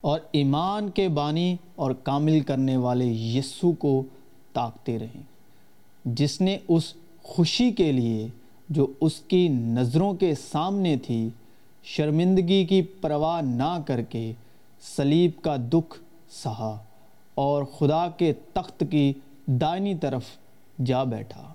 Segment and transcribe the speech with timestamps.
[0.00, 4.02] اور ایمان کے بانی اور کامل کرنے والے یسو کو
[4.52, 5.22] تاکتے رہیں۔
[6.04, 8.28] جس نے اس خوشی کے لیے
[8.68, 11.28] جو اس کی نظروں کے سامنے تھی،
[11.84, 14.32] شرمندگی کی پرواہ نہ کر کے
[14.96, 15.98] سلیب کا دکھ
[16.30, 16.78] سہا
[17.34, 19.12] اور خدا کے تخت کی
[19.46, 20.24] دائنی طرف
[20.86, 21.52] جا بیٹھا۔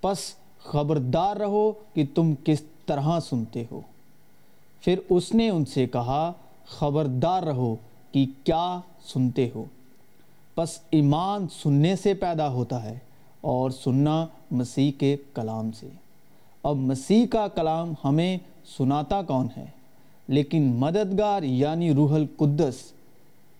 [0.00, 0.18] پس
[0.58, 3.80] خبردار رہو کہ تم کس طرح سنتے ہو۔
[4.80, 6.32] پھر اس نے ان سے کہا
[6.68, 7.76] خبردار رہو
[8.12, 9.64] کہ کیا سنتے ہو۔
[10.54, 12.98] پس ایمان سننے سے پیدا ہوتا ہے
[13.40, 15.88] اور سننا مسیح کے کلام سے۔
[16.62, 18.38] اب مسیح کا کلام ہمیں
[18.78, 19.66] سناتا کون ہے؟
[20.28, 22.74] لیکن مددگار یعنی روح القدس،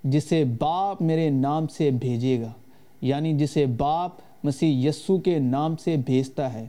[0.04, 2.52] جسے باپ میرے نام سے بھیجے گا
[3.00, 4.10] یعنی جسے باپ
[4.44, 6.66] مسیح یسو کے نام سے بھیجتا ہے،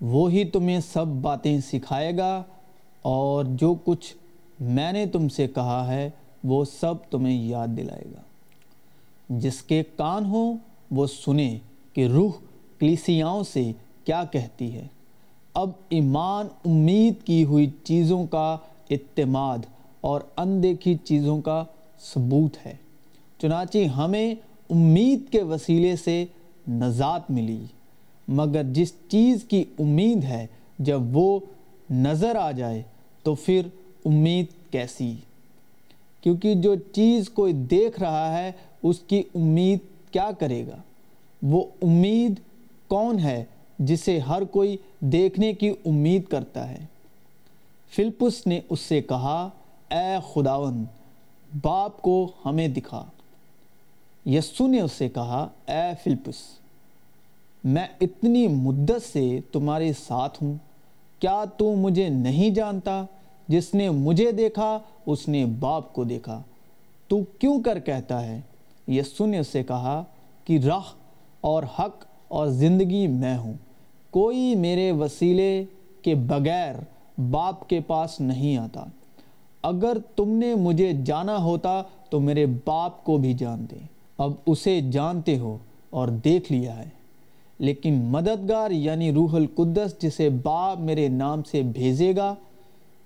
[0.00, 2.42] وہی تمہیں سب باتیں سکھائے گا
[3.02, 4.14] اور جو کچھ
[4.60, 6.10] میں نے تم سے کہا ہے،
[6.44, 8.22] وہ سب تمہیں یاد دلائے گا۔
[9.28, 10.56] جس کے کان ہوں،
[10.90, 11.58] وہ سنیں
[11.92, 12.30] کہ روح
[12.78, 13.72] کلیسیاؤں سے
[14.04, 14.86] کیا کہتی ہے۔
[15.54, 18.56] اب ایمان امید کی ہوئی چیزوں کا
[18.90, 19.58] اعتماد
[20.00, 21.64] اور اندیکھی چیزوں کا
[22.00, 22.74] ثبوت ہے۔
[23.38, 24.34] چنانچہ ہمیں
[24.70, 26.24] امید کے وسیلے سے
[26.68, 27.64] نجات ملی،
[28.28, 30.46] مگر جس چیز کی امید ہے،
[30.78, 31.40] جب وہ
[31.90, 32.82] نظر آ جائے
[33.22, 33.62] تو پھر
[34.06, 35.14] امید کیسی؟
[36.20, 39.78] کیونکہ جو چیز کوئی دیکھ رہا ہے، اس کی امید
[40.10, 40.76] کیا کرے گا؟
[41.42, 42.40] وہ امید
[42.88, 43.44] کون ہے
[43.78, 46.84] جسے ہر کوئی دیکھنے کی امید کرتا ہے؟
[47.90, 49.48] فلپس نے اس سے کہا،
[49.90, 50.84] اے خداون
[51.62, 53.04] باپ کو ہمیں دکھا۔
[54.26, 56.36] یسو نے اس سے کہا، اے فلپس،
[57.64, 60.54] میں اتنی مدت سے تمہارے ساتھ ہوں،
[61.20, 63.04] کیا تو مجھے نہیں جانتا؟
[63.48, 66.42] جس نے مجھے دیکھا، اس نے باپ کو دیکھا۔
[67.08, 68.40] تو کیوں کر کہتا ہے؟
[68.88, 70.04] یسو نے اس سے کہا
[70.44, 70.94] کہ راہ
[71.40, 73.54] اور حق اور زندگی میں ہوں۔
[74.10, 75.64] کوئی میرے وسیلے
[76.02, 76.74] کے بغیر
[77.30, 78.84] باپ کے پاس نہیں آتا۔
[79.62, 83.76] اگر تم نے مجھے جانا ہوتا تو میرے باپ کو بھی جانتے
[84.18, 85.58] اب اسے جانتے ہو
[85.90, 86.88] اور دیکھ لیا ہے۔
[87.58, 92.34] لیکن مددگار یعنی روح القدس جسے باپ میرے نام سے بھیجے گا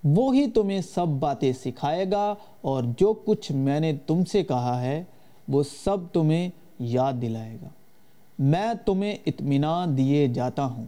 [0.05, 5.05] وہی تمہیں سب باتیں سکھائے گا اور جو کچھ میں نے تم سے کہا ہے،
[5.49, 7.69] وہ سب تمہیں یاد دلائے گا۔
[8.39, 10.87] میں تمہیں اطمینان دیے جاتا ہوں۔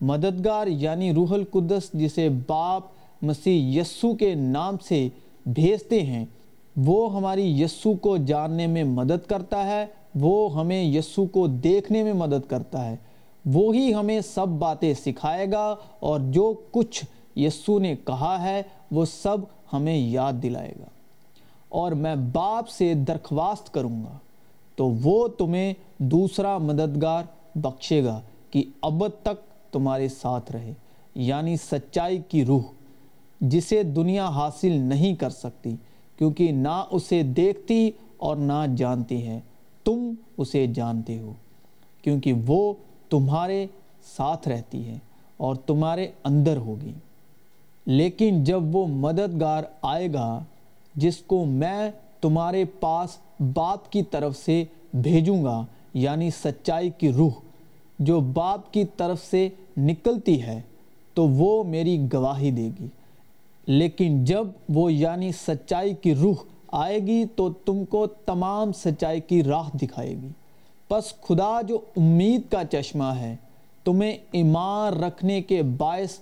[0.00, 2.82] مددگار یعنی روح القدس جسے باپ
[3.22, 5.08] مسیح یسو کے نام سے
[5.46, 6.24] بھیجتے ہیں،
[6.76, 12.12] وہ ہماری یسو کو جاننے میں مدد کرتا ہے، وہ ہمیں یسو کو دیکھنے میں
[12.12, 12.96] مدد کرتا ہے۔
[13.44, 17.04] وہی ہمیں سب باتیں سکھائے گا اور جو کچھ
[17.36, 19.38] یسو نے کہا ہے، وہ سب
[19.72, 20.84] ہمیں یاد دلائے گا۔
[21.68, 24.18] اور میں باپ سے درخواست کروں گا،
[24.76, 27.22] تو وہ تمہیں دوسرا مددگار
[27.54, 28.20] بخشے گا
[28.50, 30.72] کہ اب تک تمہارے ساتھ رہے
[31.14, 32.62] یعنی سچائی کی روح،
[33.40, 35.76] جسے دنیا حاصل نہیں کر سکتی،
[36.16, 39.40] کیونکہ نہ اسے دیکھتی اور نہ جانتی ہے۔
[39.84, 41.32] تم اسے جانتے ہو،
[42.02, 42.72] کیونکہ وہ
[43.10, 43.66] تمہارے
[44.16, 44.98] ساتھ رہتی ہے
[45.36, 46.92] اور تمہارے اندر ہوگی۔
[47.90, 50.44] لیکن جب وہ مددگار آئے گا،
[50.94, 51.90] جس کو میں
[52.20, 53.10] تمہارے پاس
[53.54, 54.64] باپ کی طرف سے
[54.94, 55.64] بھیجوں گا
[55.94, 57.30] یعنی سچائی کی روح،
[57.98, 60.60] جو باپ کی طرف سے نکلتی ہے،
[61.14, 62.86] تو وہ میری گواہی دے گی۔
[63.66, 66.34] لیکن جب وہ یعنی سچائی کی روح
[66.72, 70.28] آئے گی، تو تم کو تمام سچائی کی راہ دکھائے گی۔
[70.88, 73.36] پس خدا جو امید کا چشمہ ہے،
[73.84, 76.18] تمہیں ایمان رکھنے کے باعث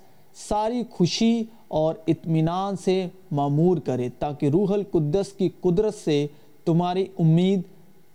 [0.49, 6.27] ساری خوشی اور اطمینان سے معمور کرے تاکہ روح القدس کی قدرت سے
[6.65, 7.61] تمہاری امید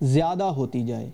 [0.01, 1.09] زیادہ ہوتی جائے۔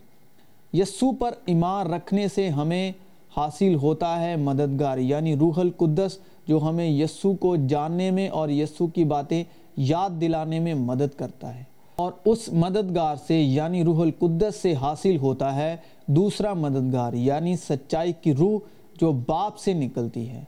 [0.74, 2.92] یسو پر ایمان رکھنے سے ہمیں
[3.38, 6.18] حاصل ہوتا ہے مددگار یعنی روح القدس
[6.48, 9.44] جو ہمیں یسو کو جاننے میں اور یسو کی باتیں
[9.78, 11.64] یاد دلانے میں مدد کرتا ہے۔
[11.96, 15.76] اور اس مددگار سے یعنی روح القدس سے حاصل ہوتا ہے
[16.08, 18.60] دوسرا مددگار یعنی سچائی کی روح
[19.02, 20.44] جو باپ سے نکلتی ہے۔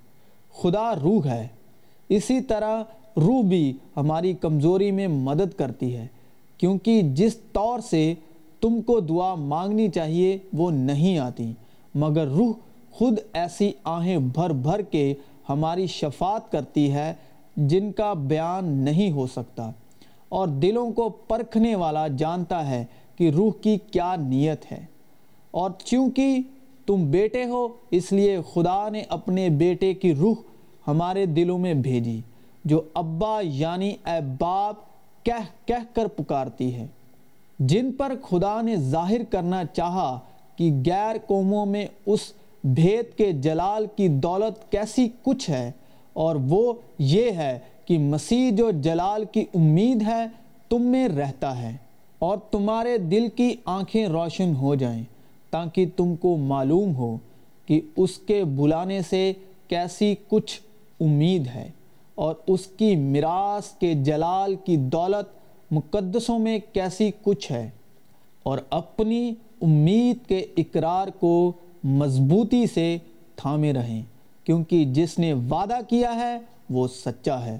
[0.62, 1.48] خدا روح ہے۔
[2.12, 2.84] اسی طرح
[3.18, 6.08] روح بھی ہماری کمزوری میں مدد کرتی ہے،
[6.58, 8.14] کیونکہ جس طور سے
[8.62, 11.54] تم کو دعا مانگنی چاہیے وہ نہیں آتی۔
[11.96, 12.52] مگر روح
[12.92, 15.14] خود ایسی آہیں بھر بھر کے
[15.50, 17.14] ہماری شفاعت کرتی ہے
[17.58, 19.72] جن کا بیان نہیں ہو سکتا۔
[20.30, 22.86] اور دلوں کو پرکھنے والا جانتا ہے
[23.16, 24.86] کہ روح کی کیا نیت ہے۔
[25.52, 26.38] اور چونکہ
[26.86, 30.36] تم بیٹے ہو، اس لیے خدا نے اپنے بیٹے کی روح
[30.86, 32.20] ہمارے دلوں میں بھیجی،
[32.66, 34.76] جو ابا یعنی اے باپ
[35.26, 36.86] کہہ کہہ کر پکارتی ہے۔
[37.60, 40.18] جن پر خدا نے ظاہر کرنا چاہا
[40.58, 42.32] کہ غیر قوموں میں اس
[42.64, 45.72] بھید کے جلال کی دولت کیسی کچھ ہے،
[46.16, 50.26] اور وہ یہ ہے کہ مسیح جو جلال کی امید ہے،
[50.70, 51.76] تم میں رہتا ہے
[52.22, 55.04] اور تمہارے دل کی آنکھیں روشن ہو جائیں،
[55.54, 57.16] تاکہ تم کو معلوم ہو
[57.68, 59.32] کہ اس کے بلانے سے
[59.68, 60.60] کیسی کچھ
[61.02, 61.70] امید ہے
[62.16, 67.70] اور اس کی میراث کے جلال کی دولت مقدسوں میں کیسی کچھ ہے
[68.46, 71.52] اور اپنی امید کے اقرار کو
[71.84, 72.98] مضبوطی سے
[73.36, 74.02] تھامے رہیں،
[74.46, 76.38] کیونکہ جس نے وعدہ کیا ہے
[76.70, 77.58] وہ سچا ہے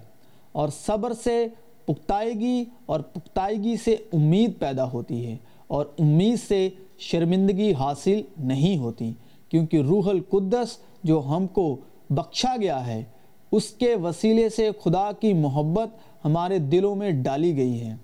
[0.52, 1.46] اور صبر سے
[1.86, 5.36] پختائیگی اور پختائیگی سے امید پیدا ہوتی ہے
[5.68, 6.68] اور امید سے
[7.00, 9.12] شرمندگی حاصل نہیں ہوتی،
[9.52, 11.76] کیونکہ روح القدس جو ہم کو
[12.10, 13.04] بخشا گیا ہے
[13.52, 15.90] اس کے وسیلے سے خدا کی محبت
[16.26, 17.96] ہمارے دلوں میں ڈالی گئی ہے۔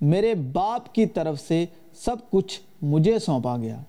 [0.00, 1.64] میرے باپ کی طرف سے
[1.94, 3.80] سب کچھ مجھے سونپا گیا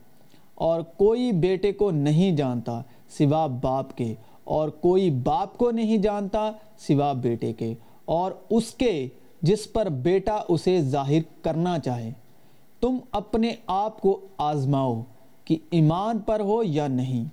[0.58, 2.82] اور کوئی بیٹے کو نہیں جانتا
[3.18, 4.14] سوا باپ کے،
[4.44, 7.74] اور کوئی باپ کو نہیں جانتا سوا بیٹے کے،
[8.06, 9.08] اور اس کے
[9.42, 12.12] جس پر بیٹا اسے ظاہر کرنا چاہے۔
[12.82, 15.02] تم اپنے آپ کو آزماؤ
[15.46, 17.26] کہ ایمان پر ہو یا نہیں۔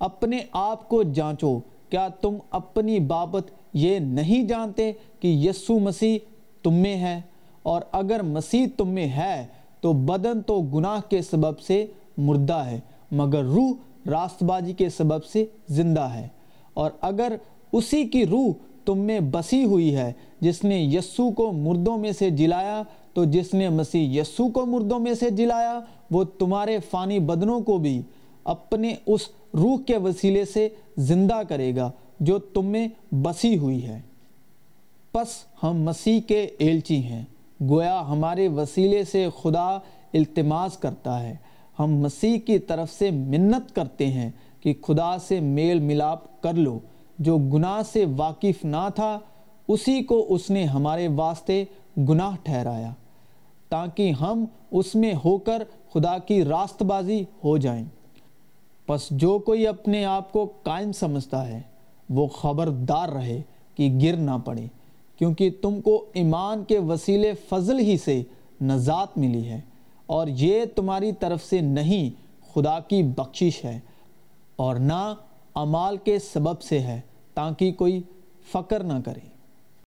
[0.00, 1.58] اپنے آپ کو جانچو
[1.92, 6.18] کیا تم اپنی بابت یہ نہیں جانتے کہ یسو مسیح
[6.62, 7.20] تم میں ہے؟
[7.62, 9.46] اور اگر مسیح تم میں ہے،
[9.80, 11.86] تو بدن تو گناہ کے سبب سے
[12.16, 12.80] مردہ ہے،
[13.10, 13.72] مگر روح
[14.06, 16.28] راست بازی کے سبب سے زندہ ہے۔
[16.74, 17.36] اور اگر
[17.72, 18.52] اسی کی روح
[18.84, 22.82] تم میں بسی ہوئی ہے، جس نے یسو کو مردوں میں سے جلایا،
[23.14, 25.80] تو جس نے مسیح یسو کو مردوں میں سے جلایا،
[26.10, 28.02] وہ تمہارے فانی بدنوں کو بھی۔
[28.44, 29.20] اپنے اس
[29.54, 31.90] روح کے وسیلے سے زندہ کرے گا
[32.20, 34.00] جو تم میں بسی ہوئی ہے۔
[35.12, 37.24] پس ہم مسیح کے ایلچی ہیں۔
[37.68, 39.78] گویا ہمارے وسیلے سے خدا
[40.14, 41.36] التماس کرتا ہے۔
[41.78, 44.30] ہم مسیح کی طرف سے منت کرتے ہیں
[44.60, 46.78] کہ خدا سے میل ملاپ کر لو۔
[47.18, 49.18] جو گناہ سے واقف نہ تھا،
[49.68, 51.64] اسی کو اس نے ہمارے واسطے
[52.08, 52.92] گناہ ٹھہرایا۔
[53.68, 55.62] تاکہ ہم اس میں ہو کر
[55.92, 57.84] خدا کی راست بازی ہو جائیں۔
[58.92, 61.60] پس جو کوئی اپنے آپ کو قائم سمجھتا ہے،
[62.10, 63.42] وہ خبردار رہے
[63.74, 64.66] کہ گر نہ پڑے،
[65.18, 68.22] کیونکہ تم کو ایمان کے وسیلے فضل ہی سے
[68.62, 69.60] نجات ملی ہے۔
[70.06, 72.10] اور یہ تمہاری طرف سے نہیں،
[72.54, 73.80] خدا کی بخشش ہے۔
[74.56, 75.14] اور نہ
[75.54, 77.00] امال کے سبب سے ہے،
[77.34, 78.02] تاکہ کوئی
[78.52, 79.31] فقر نہ کرے۔